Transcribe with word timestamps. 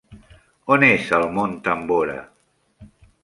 On 0.75 0.85
és 0.87 1.11
el 1.17 1.27
Mont 1.37 1.53
Tambora? 1.67 2.17